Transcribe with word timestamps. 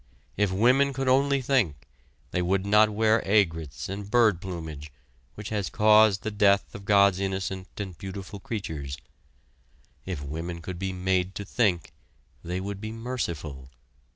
If 0.35 0.51
women 0.51 0.95
would 0.97 1.07
only 1.07 1.43
think, 1.43 1.87
they 2.31 2.41
would 2.41 2.65
not 2.65 2.89
wear 2.89 3.21
aigrets 3.23 3.87
and 3.87 4.09
bird 4.09 4.41
plumage 4.41 4.91
which 5.35 5.49
has 5.49 5.69
caused 5.69 6.23
the 6.23 6.31
death 6.31 6.73
of 6.73 6.85
God's 6.85 7.19
innocent 7.19 7.67
and 7.77 7.95
beautiful 7.95 8.39
creatures. 8.39 8.97
If 10.03 10.23
women 10.23 10.59
could 10.63 10.79
be 10.79 10.91
made 10.91 11.35
to 11.35 11.45
think, 11.45 11.93
they 12.43 12.59
would 12.59 12.81
be 12.81 12.91
merciful. 12.91 13.69